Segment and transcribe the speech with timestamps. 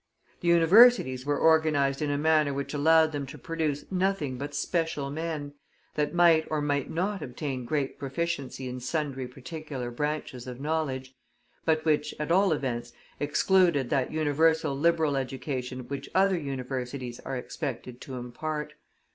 [0.39, 5.11] The universities were organized in a manner which allowed them to produce nothing but special
[5.11, 5.53] men,
[5.93, 11.15] that might or might not obtain great proficiency in sundry particular branches of knowledge,
[11.65, 18.01] but which, at all events, excluded that universal liberal education which other universities are expected
[18.01, 18.73] to impart.